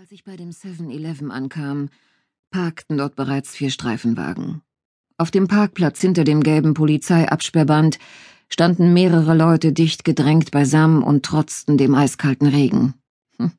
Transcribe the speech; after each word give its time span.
Als 0.00 0.12
ich 0.12 0.24
bei 0.24 0.34
dem 0.34 0.48
7-Eleven 0.48 1.30
ankam, 1.30 1.90
parkten 2.50 2.96
dort 2.96 3.16
bereits 3.16 3.50
vier 3.50 3.68
Streifenwagen. 3.68 4.62
Auf 5.18 5.30
dem 5.30 5.46
Parkplatz 5.46 6.00
hinter 6.00 6.24
dem 6.24 6.42
gelben 6.42 6.72
Polizeiabsperrband 6.72 7.98
standen 8.48 8.94
mehrere 8.94 9.36
Leute 9.36 9.74
dicht 9.74 10.04
gedrängt 10.04 10.52
beisammen 10.52 11.02
und 11.02 11.26
trotzten 11.26 11.76
dem 11.76 11.94
eiskalten 11.94 12.48
Regen. 12.48 12.94
Hm, 13.36 13.52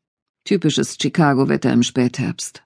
typisches 0.44 0.98
Chicago-Wetter 1.00 1.72
im 1.72 1.84
Spätherbst. 1.84 2.64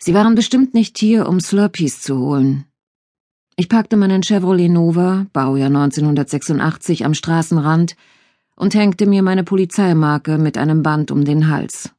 Sie 0.00 0.12
waren 0.12 0.34
bestimmt 0.34 0.74
nicht 0.74 0.98
hier, 0.98 1.28
um 1.28 1.38
Slurpees 1.38 2.02
zu 2.02 2.18
holen. 2.18 2.64
Ich 3.54 3.68
parkte 3.68 3.96
meinen 3.96 4.24
Chevrolet 4.24 4.70
Nova, 4.70 5.26
Baujahr 5.32 5.68
1986, 5.68 7.04
am 7.04 7.14
Straßenrand 7.14 7.94
und 8.56 8.74
hängte 8.74 9.06
mir 9.06 9.22
meine 9.22 9.44
Polizeimarke 9.44 10.36
mit 10.36 10.58
einem 10.58 10.82
Band 10.82 11.12
um 11.12 11.24
den 11.24 11.48
Hals. 11.48 11.92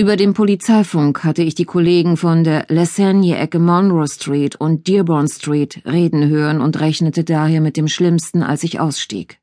Über 0.00 0.16
dem 0.16 0.32
Polizeifunk 0.32 1.24
hatte 1.24 1.42
ich 1.42 1.54
die 1.54 1.66
Kollegen 1.66 2.16
von 2.16 2.42
der 2.42 2.64
Lessegne-Ecke 2.68 3.58
Monroe 3.58 4.08
Street 4.08 4.56
und 4.56 4.88
Dearborn 4.88 5.28
Street 5.28 5.82
reden 5.84 6.26
hören 6.30 6.62
und 6.62 6.80
rechnete 6.80 7.22
daher 7.22 7.60
mit 7.60 7.76
dem 7.76 7.86
Schlimmsten, 7.86 8.42
als 8.42 8.64
ich 8.64 8.80
ausstieg. 8.80 9.42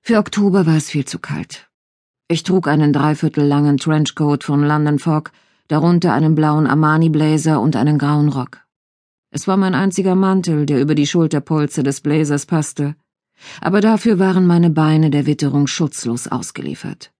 Für 0.00 0.18
Oktober 0.18 0.66
war 0.66 0.78
es 0.78 0.90
viel 0.90 1.04
zu 1.04 1.20
kalt. 1.20 1.70
Ich 2.26 2.42
trug 2.42 2.66
einen 2.66 2.92
dreiviertel 2.92 3.44
langen 3.44 3.76
Trenchcoat 3.76 4.42
von 4.42 4.64
London 4.64 4.98
Fog, 4.98 5.30
darunter 5.68 6.12
einen 6.12 6.34
blauen 6.34 6.66
Armani-Blazer 6.66 7.60
und 7.60 7.76
einen 7.76 7.98
grauen 7.98 8.30
Rock. 8.30 8.62
Es 9.30 9.46
war 9.46 9.56
mein 9.56 9.76
einziger 9.76 10.16
Mantel, 10.16 10.66
der 10.66 10.80
über 10.80 10.96
die 10.96 11.06
Schulterpolze 11.06 11.84
des 11.84 12.00
Blazers 12.00 12.46
passte, 12.46 12.96
aber 13.60 13.80
dafür 13.80 14.18
waren 14.18 14.44
meine 14.44 14.70
Beine 14.70 15.10
der 15.10 15.26
Witterung 15.26 15.68
schutzlos 15.68 16.26
ausgeliefert. 16.26 17.12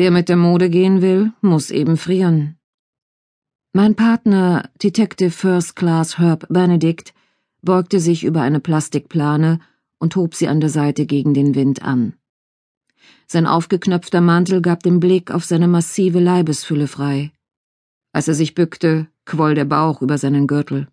Wer 0.00 0.10
mit 0.10 0.30
der 0.30 0.36
Mode 0.36 0.70
gehen 0.70 1.02
will, 1.02 1.34
muss 1.42 1.70
eben 1.70 1.98
frieren. 1.98 2.56
Mein 3.74 3.96
Partner, 3.96 4.70
Detective 4.82 5.30
First 5.30 5.76
Class 5.76 6.16
Herb 6.16 6.46
Benedict, 6.48 7.12
beugte 7.60 8.00
sich 8.00 8.24
über 8.24 8.40
eine 8.40 8.60
Plastikplane 8.60 9.60
und 9.98 10.16
hob 10.16 10.34
sie 10.34 10.48
an 10.48 10.58
der 10.58 10.70
Seite 10.70 11.04
gegen 11.04 11.34
den 11.34 11.54
Wind 11.54 11.82
an. 11.82 12.14
Sein 13.26 13.46
aufgeknöpfter 13.46 14.22
Mantel 14.22 14.62
gab 14.62 14.82
den 14.82 15.00
Blick 15.00 15.30
auf 15.30 15.44
seine 15.44 15.68
massive 15.68 16.18
Leibesfülle 16.18 16.86
frei. 16.86 17.30
Als 18.14 18.26
er 18.26 18.32
sich 18.32 18.54
bückte, 18.54 19.06
quoll 19.26 19.54
der 19.54 19.66
Bauch 19.66 20.00
über 20.00 20.16
seinen 20.16 20.46
Gürtel. 20.46 20.88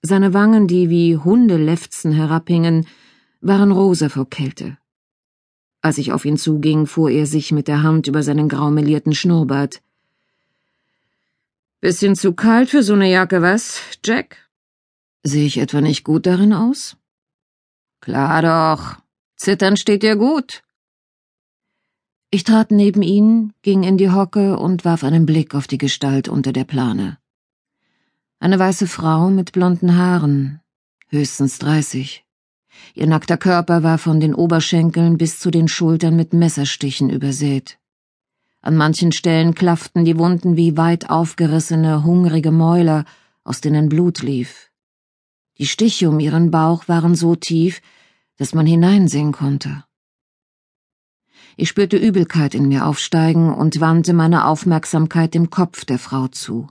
Seine 0.00 0.32
Wangen, 0.32 0.68
die 0.68 0.90
wie 0.90 1.16
Hundelefzen 1.16 2.12
herabhingen, 2.12 2.86
waren 3.40 3.72
rosa 3.72 4.08
vor 4.08 4.30
Kälte. 4.30 4.78
Als 5.82 5.98
ich 5.98 6.12
auf 6.12 6.24
ihn 6.24 6.36
zuging, 6.36 6.86
fuhr 6.86 7.10
er 7.10 7.26
sich 7.26 7.50
mit 7.50 7.66
der 7.66 7.82
Hand 7.82 8.06
über 8.06 8.22
seinen 8.22 8.48
graumelierten 8.48 9.14
Schnurrbart. 9.14 9.82
Bisschen 11.80 12.14
zu 12.14 12.32
kalt 12.32 12.70
für 12.70 12.84
so 12.84 12.94
eine 12.94 13.10
Jacke, 13.10 13.42
was, 13.42 13.80
Jack? 14.04 14.48
Sehe 15.24 15.44
ich 15.44 15.58
etwa 15.58 15.80
nicht 15.80 16.04
gut 16.04 16.26
darin 16.26 16.52
aus? 16.52 16.96
Klar 18.00 18.42
doch. 18.42 19.02
Zittern 19.36 19.76
steht 19.76 20.04
dir 20.04 20.14
gut. 20.14 20.62
Ich 22.30 22.44
trat 22.44 22.70
neben 22.70 23.02
ihn, 23.02 23.52
ging 23.62 23.82
in 23.82 23.98
die 23.98 24.10
Hocke 24.10 24.58
und 24.58 24.84
warf 24.84 25.02
einen 25.02 25.26
Blick 25.26 25.54
auf 25.54 25.66
die 25.66 25.78
Gestalt 25.78 26.28
unter 26.28 26.52
der 26.52 26.64
Plane. 26.64 27.18
Eine 28.38 28.58
weiße 28.58 28.86
Frau 28.86 29.30
mit 29.30 29.52
blonden 29.52 29.96
Haaren, 29.96 30.60
höchstens 31.08 31.58
dreißig. 31.58 32.24
Ihr 32.94 33.06
nackter 33.06 33.36
Körper 33.36 33.82
war 33.82 33.98
von 33.98 34.20
den 34.20 34.34
Oberschenkeln 34.34 35.18
bis 35.18 35.38
zu 35.38 35.50
den 35.50 35.68
Schultern 35.68 36.16
mit 36.16 36.32
Messerstichen 36.32 37.10
übersät. 37.10 37.78
An 38.60 38.76
manchen 38.76 39.12
Stellen 39.12 39.54
klafften 39.54 40.04
die 40.04 40.18
Wunden 40.18 40.56
wie 40.56 40.76
weit 40.76 41.10
aufgerissene, 41.10 42.04
hungrige 42.04 42.52
Mäuler, 42.52 43.04
aus 43.44 43.60
denen 43.60 43.88
Blut 43.88 44.22
lief. 44.22 44.70
Die 45.58 45.66
Stiche 45.66 46.08
um 46.08 46.20
ihren 46.20 46.50
Bauch 46.50 46.88
waren 46.88 47.14
so 47.14 47.34
tief, 47.34 47.80
dass 48.36 48.54
man 48.54 48.66
hineinsehen 48.66 49.32
konnte. 49.32 49.84
Ich 51.56 51.68
spürte 51.68 51.96
Übelkeit 51.96 52.54
in 52.54 52.68
mir 52.68 52.86
aufsteigen 52.86 53.52
und 53.52 53.80
wandte 53.80 54.12
meine 54.14 54.46
Aufmerksamkeit 54.46 55.34
dem 55.34 55.50
Kopf 55.50 55.84
der 55.84 55.98
Frau 55.98 56.28
zu. 56.28 56.68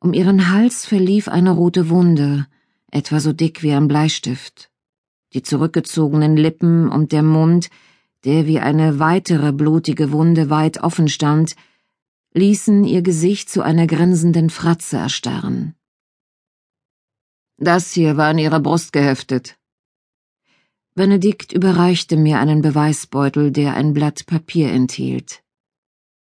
Um 0.00 0.14
ihren 0.14 0.50
Hals 0.50 0.86
verlief 0.86 1.28
eine 1.28 1.50
rote 1.50 1.88
Wunde, 1.88 2.46
etwa 2.90 3.20
so 3.20 3.32
dick 3.32 3.62
wie 3.62 3.72
ein 3.72 3.88
Bleistift. 3.88 4.70
Die 5.32 5.42
zurückgezogenen 5.42 6.36
Lippen 6.36 6.88
und 6.88 7.12
der 7.12 7.22
Mund, 7.22 7.68
der 8.24 8.46
wie 8.46 8.60
eine 8.60 8.98
weitere 8.98 9.52
blutige 9.52 10.12
Wunde 10.12 10.50
weit 10.50 10.82
offen 10.82 11.08
stand, 11.08 11.56
ließen 12.32 12.84
ihr 12.84 13.02
Gesicht 13.02 13.48
zu 13.48 13.62
einer 13.62 13.86
grinsenden 13.86 14.50
Fratze 14.50 14.96
erstarren. 14.98 15.74
Das 17.58 17.92
hier 17.92 18.16
war 18.16 18.28
an 18.28 18.38
ihrer 18.38 18.60
Brust 18.60 18.92
geheftet. 18.92 19.58
Benedikt 20.94 21.52
überreichte 21.52 22.16
mir 22.16 22.38
einen 22.38 22.62
Beweisbeutel, 22.62 23.50
der 23.52 23.74
ein 23.74 23.94
Blatt 23.94 24.26
Papier 24.26 24.70
enthielt. 24.70 25.42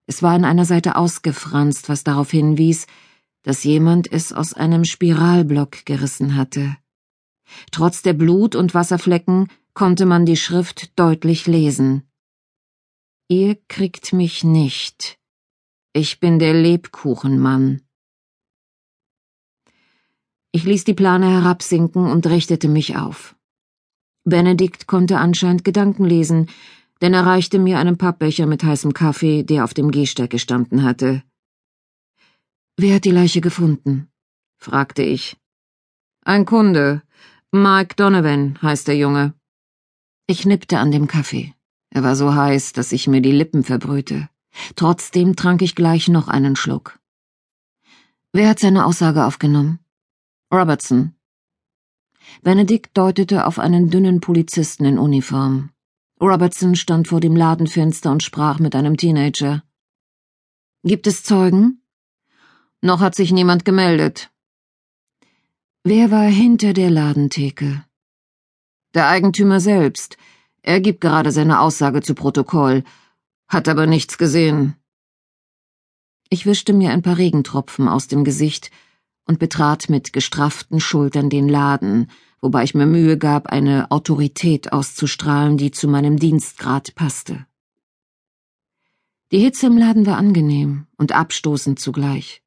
Es 0.06 0.22
war 0.22 0.32
an 0.32 0.44
einer 0.44 0.64
Seite 0.64 0.96
ausgefranst, 0.96 1.88
was 1.88 2.04
darauf 2.04 2.30
hinwies, 2.30 2.86
dass 3.44 3.62
jemand 3.62 4.10
es 4.10 4.32
aus 4.32 4.54
einem 4.54 4.84
Spiralblock 4.84 5.86
gerissen 5.86 6.34
hatte. 6.34 6.76
Trotz 7.70 8.02
der 8.02 8.14
Blut- 8.14 8.56
und 8.56 8.74
Wasserflecken 8.74 9.48
konnte 9.74 10.06
man 10.06 10.26
die 10.26 10.36
Schrift 10.36 10.98
deutlich 10.98 11.46
lesen. 11.46 12.02
Ihr 13.28 13.56
kriegt 13.68 14.12
mich 14.12 14.44
nicht. 14.44 15.18
Ich 15.92 16.20
bin 16.20 16.38
der 16.38 16.54
Lebkuchenmann. 16.54 17.82
Ich 20.52 20.64
ließ 20.64 20.84
die 20.84 20.94
Plane 20.94 21.30
herabsinken 21.30 22.06
und 22.06 22.26
richtete 22.26 22.68
mich 22.68 22.96
auf. 22.96 23.36
Benedikt 24.24 24.86
konnte 24.86 25.18
anscheinend 25.18 25.64
Gedanken 25.64 26.04
lesen, 26.04 26.48
denn 27.02 27.12
er 27.12 27.26
reichte 27.26 27.58
mir 27.58 27.78
einen 27.78 27.98
Pappbecher 27.98 28.46
mit 28.46 28.64
heißem 28.64 28.94
Kaffee, 28.94 29.42
der 29.42 29.64
auf 29.64 29.74
dem 29.74 29.90
Gehsteig 29.90 30.30
gestanden 30.30 30.82
hatte. 30.82 31.22
Wer 32.76 32.96
hat 32.96 33.04
die 33.04 33.12
Leiche 33.12 33.40
gefunden? 33.40 34.08
fragte 34.56 35.02
ich. 35.02 35.36
Ein 36.24 36.44
Kunde. 36.44 37.02
Mike 37.52 37.94
Donovan 37.94 38.58
heißt 38.60 38.88
der 38.88 38.96
Junge. 38.96 39.34
Ich 40.26 40.44
nippte 40.44 40.78
an 40.78 40.90
dem 40.90 41.06
Kaffee. 41.06 41.54
Er 41.90 42.02
war 42.02 42.16
so 42.16 42.34
heiß, 42.34 42.72
dass 42.72 42.90
ich 42.90 43.06
mir 43.06 43.20
die 43.20 43.30
Lippen 43.30 43.62
verbrühte. 43.62 44.28
Trotzdem 44.74 45.36
trank 45.36 45.62
ich 45.62 45.76
gleich 45.76 46.08
noch 46.08 46.26
einen 46.26 46.56
Schluck. 46.56 46.98
Wer 48.32 48.48
hat 48.48 48.58
seine 48.58 48.86
Aussage 48.86 49.24
aufgenommen? 49.24 49.78
Robertson. 50.52 51.14
Benedikt 52.42 52.96
deutete 52.96 53.46
auf 53.46 53.60
einen 53.60 53.90
dünnen 53.90 54.20
Polizisten 54.20 54.84
in 54.84 54.98
Uniform. 54.98 55.70
Robertson 56.20 56.74
stand 56.74 57.06
vor 57.06 57.20
dem 57.20 57.36
Ladenfenster 57.36 58.10
und 58.10 58.24
sprach 58.24 58.58
mit 58.58 58.74
einem 58.74 58.96
Teenager. 58.96 59.62
Gibt 60.82 61.06
es 61.06 61.22
Zeugen? 61.22 61.83
Noch 62.84 63.00
hat 63.00 63.14
sich 63.14 63.32
niemand 63.32 63.64
gemeldet. 63.64 64.30
Wer 65.84 66.10
war 66.10 66.26
hinter 66.26 66.74
der 66.74 66.90
Ladentheke? 66.90 67.82
Der 68.92 69.08
Eigentümer 69.08 69.58
selbst. 69.58 70.18
Er 70.60 70.80
gibt 70.80 71.00
gerade 71.00 71.32
seine 71.32 71.60
Aussage 71.60 72.02
zu 72.02 72.14
Protokoll, 72.14 72.84
hat 73.48 73.70
aber 73.70 73.86
nichts 73.86 74.18
gesehen. 74.18 74.76
Ich 76.28 76.44
wischte 76.44 76.74
mir 76.74 76.90
ein 76.90 77.00
paar 77.00 77.16
Regentropfen 77.16 77.88
aus 77.88 78.06
dem 78.06 78.22
Gesicht 78.22 78.70
und 79.24 79.38
betrat 79.38 79.88
mit 79.88 80.12
gestrafften 80.12 80.78
Schultern 80.78 81.30
den 81.30 81.48
Laden, 81.48 82.10
wobei 82.42 82.64
ich 82.64 82.74
mir 82.74 82.84
Mühe 82.84 83.16
gab, 83.16 83.46
eine 83.46 83.90
Autorität 83.90 84.74
auszustrahlen, 84.74 85.56
die 85.56 85.70
zu 85.70 85.88
meinem 85.88 86.18
Dienstgrad 86.18 86.94
passte. 86.94 87.46
Die 89.32 89.38
Hitze 89.38 89.68
im 89.68 89.78
Laden 89.78 90.04
war 90.04 90.18
angenehm 90.18 90.86
und 90.98 91.12
abstoßend 91.12 91.80
zugleich. 91.80 92.43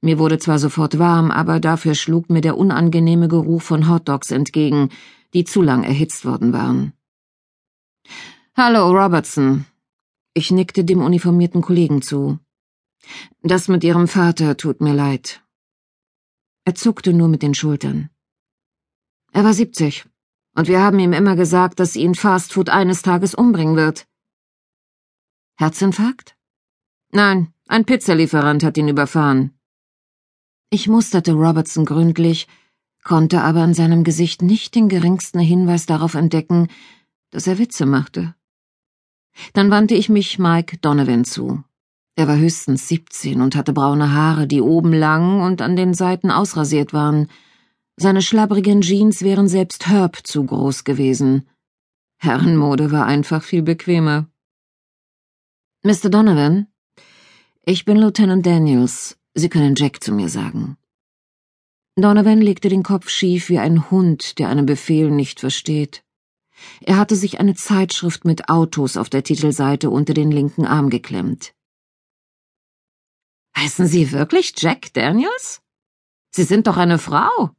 Mir 0.00 0.18
wurde 0.18 0.38
zwar 0.38 0.58
sofort 0.58 0.98
warm, 0.98 1.30
aber 1.30 1.58
dafür 1.58 1.94
schlug 1.94 2.30
mir 2.30 2.40
der 2.40 2.56
unangenehme 2.56 3.28
Geruch 3.28 3.62
von 3.62 3.88
Hotdogs 3.88 4.30
entgegen, 4.30 4.90
die 5.34 5.44
zu 5.44 5.60
lang 5.60 5.82
erhitzt 5.82 6.24
worden 6.24 6.52
waren. 6.52 6.92
Hallo, 8.56 8.90
Robertson. 8.90 9.66
Ich 10.34 10.50
nickte 10.50 10.84
dem 10.84 11.02
uniformierten 11.02 11.62
Kollegen 11.62 12.00
zu. 12.00 12.38
Das 13.42 13.68
mit 13.68 13.82
Ihrem 13.82 14.06
Vater 14.08 14.56
tut 14.56 14.80
mir 14.80 14.94
leid. 14.94 15.42
Er 16.64 16.74
zuckte 16.74 17.12
nur 17.12 17.28
mit 17.28 17.42
den 17.42 17.54
Schultern. 17.54 18.10
Er 19.32 19.44
war 19.44 19.54
siebzig, 19.54 20.06
und 20.54 20.68
wir 20.68 20.80
haben 20.80 20.98
ihm 20.98 21.12
immer 21.12 21.34
gesagt, 21.34 21.80
dass 21.80 21.96
ihn 21.96 22.14
Fastfood 22.14 22.68
eines 22.68 23.02
Tages 23.02 23.34
umbringen 23.34 23.76
wird. 23.76 24.06
Herzinfarkt? 25.56 26.36
Nein, 27.10 27.52
ein 27.66 27.84
Pizzalieferant 27.84 28.62
hat 28.62 28.76
ihn 28.76 28.88
überfahren. 28.88 29.57
Ich 30.70 30.86
musterte 30.86 31.32
Robertson 31.32 31.86
gründlich, 31.86 32.46
konnte 33.02 33.40
aber 33.40 33.62
an 33.62 33.72
seinem 33.72 34.04
Gesicht 34.04 34.42
nicht 34.42 34.74
den 34.74 34.88
geringsten 34.88 35.40
Hinweis 35.40 35.86
darauf 35.86 36.14
entdecken, 36.14 36.68
dass 37.30 37.46
er 37.46 37.58
Witze 37.58 37.86
machte. 37.86 38.34
Dann 39.54 39.70
wandte 39.70 39.94
ich 39.94 40.08
mich 40.08 40.38
Mike 40.38 40.78
Donovan 40.78 41.24
zu. 41.24 41.64
Er 42.16 42.28
war 42.28 42.36
höchstens 42.36 42.88
siebzehn 42.88 43.40
und 43.40 43.54
hatte 43.56 43.72
braune 43.72 44.12
Haare, 44.12 44.46
die 44.46 44.60
oben 44.60 44.92
lang 44.92 45.40
und 45.40 45.62
an 45.62 45.76
den 45.76 45.94
Seiten 45.94 46.30
ausrasiert 46.30 46.92
waren. 46.92 47.28
Seine 47.96 48.22
schlabbrigen 48.22 48.80
Jeans 48.80 49.22
wären 49.22 49.48
selbst 49.48 49.86
Herb 49.86 50.26
zu 50.26 50.44
groß 50.44 50.84
gewesen. 50.84 51.48
Herrenmode 52.18 52.90
war 52.90 53.06
einfach 53.06 53.42
viel 53.42 53.62
bequemer. 53.62 54.26
Mr. 55.82 56.10
Donovan, 56.10 56.66
ich 57.62 57.84
bin 57.84 57.96
Lieutenant 57.96 58.44
Daniels. 58.44 59.17
Sie 59.34 59.48
können 59.48 59.74
Jack 59.76 60.02
zu 60.02 60.12
mir 60.12 60.28
sagen. 60.28 60.76
Donovan 61.96 62.40
legte 62.40 62.68
den 62.68 62.82
Kopf 62.82 63.08
schief 63.08 63.48
wie 63.48 63.58
ein 63.58 63.90
Hund, 63.90 64.38
der 64.38 64.48
einen 64.48 64.66
Befehl 64.66 65.10
nicht 65.10 65.40
versteht. 65.40 66.04
Er 66.80 66.96
hatte 66.96 67.16
sich 67.16 67.40
eine 67.40 67.54
Zeitschrift 67.54 68.24
mit 68.24 68.48
Autos 68.48 68.96
auf 68.96 69.10
der 69.10 69.22
Titelseite 69.22 69.90
unter 69.90 70.14
den 70.14 70.30
linken 70.30 70.64
Arm 70.64 70.90
geklemmt. 70.90 71.54
Heißen 73.56 73.86
Sie 73.86 74.12
wirklich 74.12 74.54
Jack 74.56 74.92
Daniels? 74.92 75.60
Sie 76.30 76.44
sind 76.44 76.66
doch 76.66 76.76
eine 76.76 76.98
Frau. 76.98 77.50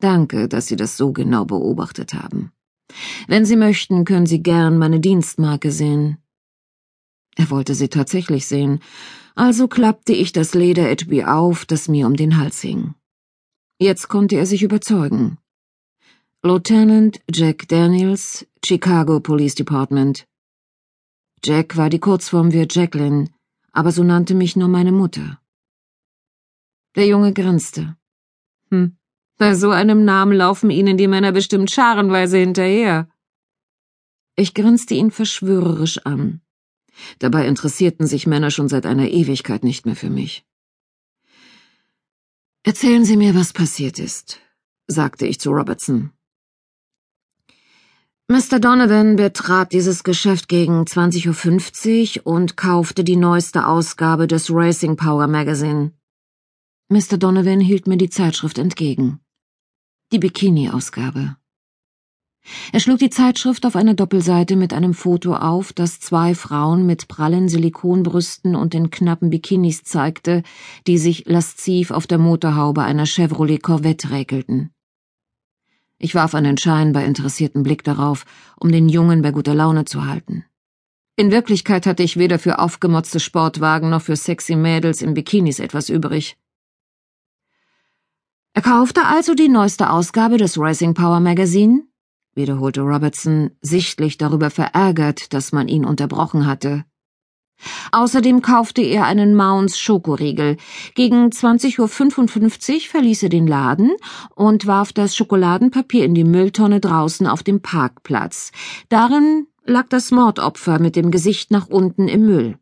Danke, 0.00 0.48
dass 0.48 0.66
Sie 0.66 0.76
das 0.76 0.96
so 0.96 1.12
genau 1.12 1.44
beobachtet 1.44 2.14
haben. 2.14 2.52
Wenn 3.28 3.44
Sie 3.44 3.56
möchten, 3.56 4.04
können 4.04 4.26
Sie 4.26 4.42
gern 4.42 4.78
meine 4.78 4.98
Dienstmarke 4.98 5.70
sehen. 5.70 6.18
Er 7.36 7.50
wollte 7.50 7.74
sie 7.74 7.88
tatsächlich 7.88 8.46
sehen, 8.46 8.80
also 9.34 9.68
klappte 9.68 10.12
ich 10.12 10.32
das 10.32 10.54
Lederetui 10.54 11.24
auf, 11.24 11.64
das 11.64 11.88
mir 11.88 12.06
um 12.06 12.16
den 12.16 12.36
Hals 12.36 12.60
hing. 12.60 12.94
Jetzt 13.78 14.08
konnte 14.08 14.36
er 14.36 14.46
sich 14.46 14.62
überzeugen. 14.62 15.38
Lieutenant 16.42 17.20
Jack 17.32 17.68
Daniels, 17.68 18.46
Chicago 18.64 19.20
Police 19.20 19.54
Department. 19.54 20.26
Jack 21.44 21.76
war 21.76 21.90
die 21.90 21.98
Kurzform 21.98 22.52
für 22.52 22.66
Jacqueline, 22.68 23.28
aber 23.72 23.92
so 23.92 24.04
nannte 24.04 24.34
mich 24.34 24.56
nur 24.56 24.68
meine 24.68 24.92
Mutter. 24.92 25.40
Der 26.94 27.06
Junge 27.06 27.32
grinste. 27.32 27.96
Hm, 28.70 28.96
bei 29.38 29.54
so 29.54 29.70
einem 29.70 30.04
Namen 30.04 30.36
laufen 30.36 30.70
Ihnen 30.70 30.96
die 30.96 31.08
Männer 31.08 31.32
bestimmt 31.32 31.70
scharenweise 31.70 32.38
hinterher. 32.38 33.08
Ich 34.36 34.54
grinste 34.54 34.94
ihn 34.94 35.10
verschwörerisch 35.10 35.98
an. 36.06 36.40
Dabei 37.18 37.46
interessierten 37.46 38.06
sich 38.06 38.26
Männer 38.26 38.50
schon 38.50 38.68
seit 38.68 38.86
einer 38.86 39.08
Ewigkeit 39.08 39.64
nicht 39.64 39.86
mehr 39.86 39.96
für 39.96 40.10
mich. 40.10 40.44
Erzählen 42.64 43.04
Sie 43.04 43.16
mir, 43.16 43.34
was 43.34 43.52
passiert 43.52 43.98
ist, 43.98 44.38
sagte 44.86 45.26
ich 45.26 45.40
zu 45.40 45.50
Robertson. 45.50 46.12
Mr. 48.28 48.60
Donovan 48.60 49.16
betrat 49.16 49.72
dieses 49.72 50.04
Geschäft 50.04 50.48
gegen 50.48 50.84
20.50 50.84 52.20
Uhr 52.20 52.26
und 52.26 52.56
kaufte 52.56 53.04
die 53.04 53.16
neueste 53.16 53.66
Ausgabe 53.66 54.26
des 54.26 54.48
Racing 54.50 54.96
Power 54.96 55.26
Magazine. 55.26 55.92
Mr. 56.88 57.18
Donovan 57.18 57.60
hielt 57.60 57.86
mir 57.88 57.96
die 57.96 58.10
Zeitschrift 58.10 58.58
entgegen. 58.58 59.20
Die 60.12 60.18
Bikini-Ausgabe. 60.18 61.36
Er 62.72 62.80
schlug 62.80 62.98
die 62.98 63.10
Zeitschrift 63.10 63.64
auf 63.66 63.76
eine 63.76 63.94
Doppelseite 63.94 64.56
mit 64.56 64.72
einem 64.72 64.94
Foto 64.94 65.34
auf, 65.34 65.72
das 65.72 66.00
zwei 66.00 66.34
Frauen 66.34 66.86
mit 66.86 67.06
prallen 67.06 67.48
Silikonbrüsten 67.48 68.56
und 68.56 68.74
in 68.74 68.90
knappen 68.90 69.30
Bikinis 69.30 69.84
zeigte, 69.84 70.42
die 70.86 70.98
sich 70.98 71.26
lasziv 71.26 71.90
auf 71.90 72.06
der 72.06 72.18
Motorhaube 72.18 72.82
einer 72.82 73.06
Chevrolet 73.06 73.62
Corvette 73.62 74.10
räkelten. 74.10 74.70
Ich 75.98 76.16
warf 76.16 76.34
einen 76.34 76.58
scheinbar 76.58 77.04
interessierten 77.04 77.62
Blick 77.62 77.84
darauf, 77.84 78.24
um 78.58 78.72
den 78.72 78.88
Jungen 78.88 79.22
bei 79.22 79.30
guter 79.30 79.54
Laune 79.54 79.84
zu 79.84 80.04
halten. 80.04 80.44
In 81.14 81.30
Wirklichkeit 81.30 81.86
hatte 81.86 82.02
ich 82.02 82.16
weder 82.16 82.40
für 82.40 82.58
aufgemotzte 82.58 83.20
Sportwagen 83.20 83.90
noch 83.90 84.02
für 84.02 84.16
sexy 84.16 84.56
Mädels 84.56 85.00
in 85.00 85.14
Bikinis 85.14 85.60
etwas 85.60 85.90
übrig. 85.90 86.36
Er 88.54 88.62
kaufte 88.62 89.04
also 89.04 89.34
die 89.34 89.48
neueste 89.48 89.90
Ausgabe 89.90 90.38
des 90.38 90.58
Racing 90.58 90.94
Power 90.94 91.20
Magazine, 91.20 91.84
wiederholte 92.34 92.82
Robertson, 92.82 93.50
sichtlich 93.60 94.18
darüber 94.18 94.50
verärgert, 94.50 95.32
dass 95.32 95.52
man 95.52 95.68
ihn 95.68 95.84
unterbrochen 95.84 96.46
hatte. 96.46 96.84
Außerdem 97.92 98.42
kaufte 98.42 98.82
er 98.82 99.04
einen 99.04 99.34
Mounds 99.34 99.78
Schokoriegel. 99.78 100.56
Gegen 100.94 101.28
20.55 101.28 102.72
Uhr 102.74 102.80
verließ 102.90 103.22
er 103.24 103.28
den 103.28 103.46
Laden 103.46 103.92
und 104.34 104.66
warf 104.66 104.92
das 104.92 105.14
Schokoladenpapier 105.14 106.04
in 106.04 106.14
die 106.14 106.24
Mülltonne 106.24 106.80
draußen 106.80 107.26
auf 107.26 107.42
dem 107.42 107.62
Parkplatz. 107.62 108.50
Darin 108.88 109.46
lag 109.64 109.88
das 109.88 110.10
Mordopfer 110.10 110.78
mit 110.78 110.96
dem 110.96 111.10
Gesicht 111.10 111.50
nach 111.50 111.68
unten 111.68 112.08
im 112.08 112.26
Müll. 112.26 112.58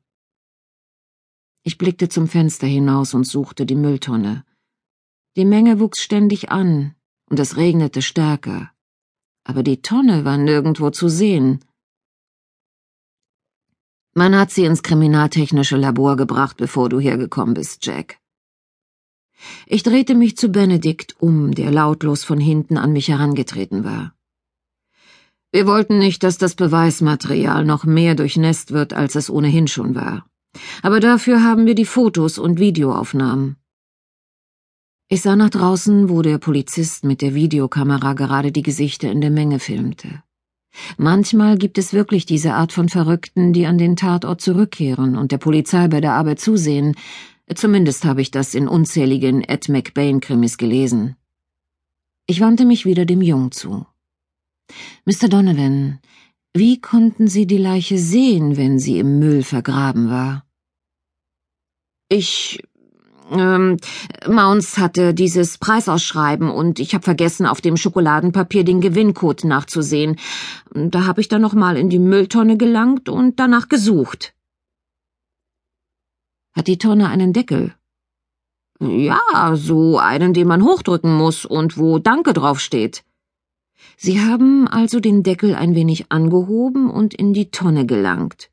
Ich 1.62 1.78
blickte 1.78 2.08
zum 2.08 2.26
Fenster 2.26 2.66
hinaus 2.66 3.14
und 3.14 3.24
suchte 3.24 3.66
die 3.66 3.76
Mülltonne. 3.76 4.44
Die 5.36 5.44
Menge 5.44 5.78
wuchs 5.78 6.00
ständig 6.02 6.50
an, 6.50 6.94
und 7.26 7.38
es 7.38 7.56
regnete 7.56 8.02
stärker. 8.02 8.70
Aber 9.44 9.62
die 9.62 9.82
Tonne 9.82 10.24
war 10.24 10.36
nirgendwo 10.36 10.90
zu 10.90 11.08
sehen. 11.08 11.64
Man 14.14 14.36
hat 14.36 14.50
sie 14.50 14.64
ins 14.64 14.82
kriminaltechnische 14.82 15.76
Labor 15.76 16.16
gebracht, 16.16 16.56
bevor 16.56 16.88
du 16.88 17.00
hergekommen 17.00 17.54
bist, 17.54 17.86
Jack. 17.86 18.18
Ich 19.66 19.82
drehte 19.82 20.14
mich 20.14 20.36
zu 20.36 20.48
Benedikt 20.48 21.16
um, 21.20 21.54
der 21.54 21.70
lautlos 21.70 22.24
von 22.24 22.40
hinten 22.40 22.76
an 22.76 22.92
mich 22.92 23.08
herangetreten 23.08 23.84
war. 23.84 24.14
Wir 25.52 25.66
wollten 25.66 25.98
nicht, 25.98 26.22
dass 26.22 26.38
das 26.38 26.54
Beweismaterial 26.54 27.64
noch 27.64 27.84
mehr 27.84 28.14
durchnässt 28.14 28.72
wird, 28.72 28.92
als 28.92 29.14
es 29.14 29.30
ohnehin 29.30 29.66
schon 29.66 29.94
war. 29.94 30.26
Aber 30.82 31.00
dafür 31.00 31.42
haben 31.42 31.66
wir 31.66 31.74
die 31.74 31.84
Fotos 31.84 32.38
und 32.38 32.58
Videoaufnahmen. 32.58 33.56
Ich 35.12 35.22
sah 35.22 35.34
nach 35.34 35.50
draußen, 35.50 36.08
wo 36.08 36.22
der 36.22 36.38
Polizist 36.38 37.02
mit 37.02 37.20
der 37.20 37.34
Videokamera 37.34 38.12
gerade 38.12 38.52
die 38.52 38.62
Gesichter 38.62 39.10
in 39.10 39.20
der 39.20 39.32
Menge 39.32 39.58
filmte. 39.58 40.22
Manchmal 40.98 41.58
gibt 41.58 41.78
es 41.78 41.92
wirklich 41.92 42.26
diese 42.26 42.54
Art 42.54 42.72
von 42.72 42.88
Verrückten, 42.88 43.52
die 43.52 43.66
an 43.66 43.76
den 43.76 43.96
Tatort 43.96 44.40
zurückkehren 44.40 45.16
und 45.16 45.32
der 45.32 45.38
Polizei 45.38 45.88
bei 45.88 46.00
der 46.00 46.12
Arbeit 46.12 46.38
zusehen. 46.38 46.94
Zumindest 47.52 48.04
habe 48.04 48.22
ich 48.22 48.30
das 48.30 48.54
in 48.54 48.68
unzähligen 48.68 49.42
Ed 49.42 49.68
McBain-Krimis 49.68 50.58
gelesen. 50.58 51.16
Ich 52.26 52.40
wandte 52.40 52.64
mich 52.64 52.86
wieder 52.86 53.04
dem 53.04 53.20
Jungen 53.20 53.50
zu. 53.50 53.84
Mr. 55.06 55.28
Donovan, 55.28 55.98
wie 56.54 56.80
konnten 56.80 57.26
Sie 57.26 57.48
die 57.48 57.58
Leiche 57.58 57.98
sehen, 57.98 58.56
wenn 58.56 58.78
sie 58.78 59.00
im 59.00 59.18
Müll 59.18 59.42
vergraben 59.42 60.08
war? 60.08 60.46
Ich 62.08 62.62
ähm, 63.30 63.76
Mounds 64.26 64.78
hatte 64.78 65.14
dieses 65.14 65.58
Preisausschreiben 65.58 66.50
und 66.50 66.78
ich 66.78 66.94
habe 66.94 67.04
vergessen, 67.04 67.46
auf 67.46 67.60
dem 67.60 67.76
Schokoladenpapier 67.76 68.64
den 68.64 68.80
Gewinncode 68.80 69.44
nachzusehen. 69.44 70.16
Da 70.74 71.06
habe 71.06 71.20
ich 71.20 71.28
dann 71.28 71.42
nochmal 71.42 71.76
in 71.76 71.88
die 71.88 71.98
Mülltonne 71.98 72.56
gelangt 72.56 73.08
und 73.08 73.38
danach 73.38 73.68
gesucht. 73.68 74.34
Hat 76.52 76.66
die 76.66 76.78
Tonne 76.78 77.08
einen 77.08 77.32
Deckel? 77.32 77.74
Ja, 78.80 79.54
so 79.54 79.98
einen, 79.98 80.32
den 80.32 80.48
man 80.48 80.64
hochdrücken 80.64 81.14
muss 81.14 81.44
und 81.44 81.76
wo 81.76 81.98
Danke 81.98 82.32
draufsteht. 82.32 83.04
Sie 83.96 84.20
haben 84.20 84.66
also 84.66 85.00
den 85.00 85.22
Deckel 85.22 85.54
ein 85.54 85.74
wenig 85.74 86.10
angehoben 86.10 86.90
und 86.90 87.14
in 87.14 87.32
die 87.32 87.50
Tonne 87.50 87.86
gelangt. 87.86 88.49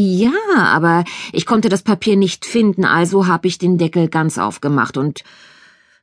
Ja, 0.00 0.30
aber 0.54 1.04
ich 1.32 1.44
konnte 1.44 1.68
das 1.68 1.82
Papier 1.82 2.14
nicht 2.14 2.46
finden, 2.46 2.84
also 2.84 3.26
habe 3.26 3.48
ich 3.48 3.58
den 3.58 3.78
Deckel 3.78 4.08
ganz 4.08 4.38
aufgemacht 4.38 4.96
und 4.96 5.24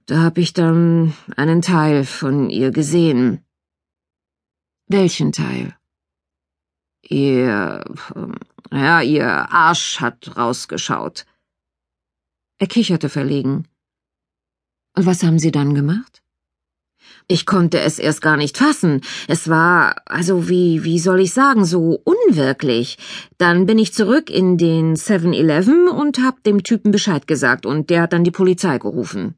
da 0.05 0.17
habe 0.17 0.41
ich 0.41 0.51
dann 0.51 1.13
einen 1.37 1.61
Teil 1.61 2.03
von 2.03 2.49
ihr 2.49 2.71
gesehen. 2.71 3.45
Welchen 4.87 5.31
Teil? 5.31 5.77
Ihr, 7.03 7.85
ja, 8.69 8.99
ihr 8.99 9.29
Arsch 9.53 10.01
hat 10.01 10.35
rausgeschaut. 10.35 11.25
Er 12.57 12.67
kicherte 12.67 13.07
verlegen. 13.07 13.65
Und 14.93 15.05
was 15.05 15.23
haben 15.23 15.39
Sie 15.39 15.53
dann 15.53 15.73
gemacht? 15.73 16.21
Ich 17.27 17.45
konnte 17.45 17.79
es 17.79 17.97
erst 17.97 18.21
gar 18.21 18.37
nicht 18.37 18.57
fassen. 18.57 19.01
Es 19.27 19.49
war, 19.49 19.95
also 20.05 20.47
wie, 20.47 20.83
wie 20.83 20.99
soll 20.99 21.21
ich 21.21 21.33
sagen, 21.33 21.65
so 21.65 21.99
unwirklich. 22.03 22.97
Dann 23.37 23.65
bin 23.65 23.79
ich 23.79 23.93
zurück 23.93 24.29
in 24.29 24.57
den 24.57 24.95
7-Eleven 24.95 25.87
und 25.87 26.19
hab 26.19 26.43
dem 26.43 26.63
Typen 26.63 26.91
Bescheid 26.91 27.25
gesagt 27.25 27.65
und 27.65 27.89
der 27.89 28.03
hat 28.03 28.13
dann 28.13 28.23
die 28.23 28.31
Polizei 28.31 28.77
gerufen. 28.77 29.35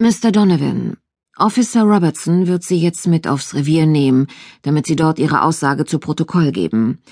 Mr. 0.00 0.32
Donovan, 0.32 0.96
Officer 1.36 1.82
Robertson 1.82 2.46
wird 2.46 2.64
Sie 2.64 2.78
jetzt 2.78 3.06
mit 3.06 3.28
aufs 3.28 3.54
Revier 3.54 3.86
nehmen, 3.86 4.26
damit 4.62 4.86
Sie 4.86 4.96
dort 4.96 5.18
Ihre 5.18 5.42
Aussage 5.42 5.84
zu 5.84 5.98
Protokoll 5.98 6.50
geben. 6.50 7.02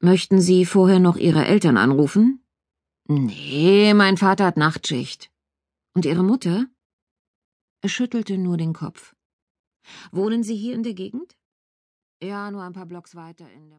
Möchten 0.00 0.40
Sie 0.40 0.66
vorher 0.66 0.98
noch 0.98 1.16
Ihre 1.16 1.44
Eltern 1.46 1.76
anrufen? 1.76 2.42
Nee, 3.06 3.94
mein 3.94 4.16
Vater 4.16 4.46
hat 4.46 4.56
Nachtschicht. 4.56 5.30
Und 5.94 6.06
Ihre 6.06 6.22
Mutter? 6.22 6.66
Er 7.82 7.88
schüttelte 7.88 8.36
nur 8.36 8.56
den 8.56 8.72
Kopf. 8.72 9.14
Wohnen 10.12 10.42
Sie 10.42 10.56
hier 10.56 10.74
in 10.74 10.82
der 10.82 10.94
Gegend? 10.94 11.36
Ja, 12.22 12.50
nur 12.50 12.62
ein 12.62 12.72
paar 12.72 12.86
Blocks 12.86 13.14
weiter 13.14 13.50
in 13.50 13.60
der 13.60 13.68